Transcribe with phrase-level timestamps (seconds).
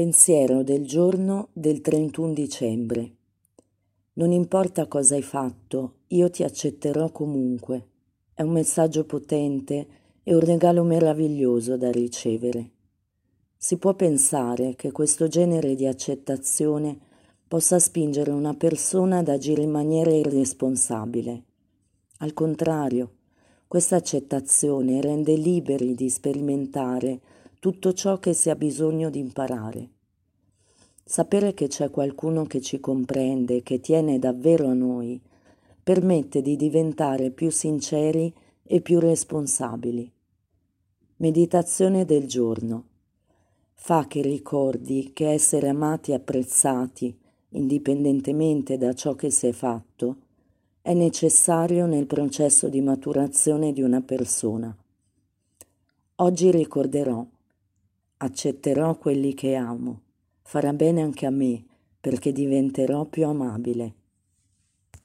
[0.00, 3.16] Pensiero del giorno del 31 dicembre.
[4.14, 7.88] Non importa cosa hai fatto, io ti accetterò comunque.
[8.32, 9.86] È un messaggio potente
[10.22, 12.70] e un regalo meraviglioso da ricevere.
[13.58, 16.98] Si può pensare che questo genere di accettazione
[17.46, 21.42] possa spingere una persona ad agire in maniera irresponsabile.
[22.20, 23.16] Al contrario,
[23.68, 27.20] questa accettazione rende liberi di sperimentare
[27.60, 29.90] tutto ciò che si ha bisogno di imparare.
[31.04, 35.20] Sapere che c'è qualcuno che ci comprende, che tiene davvero a noi,
[35.82, 38.32] permette di diventare più sinceri
[38.62, 40.10] e più responsabili.
[41.16, 42.84] Meditazione del giorno.
[43.74, 47.14] Fa che ricordi che essere amati e apprezzati,
[47.50, 50.16] indipendentemente da ciò che si è fatto,
[50.80, 54.74] è necessario nel processo di maturazione di una persona.
[56.16, 57.26] Oggi ricorderò
[58.22, 60.02] accetterò quelli che amo,
[60.42, 61.64] farà bene anche a me,
[61.98, 63.94] perché diventerò più amabile.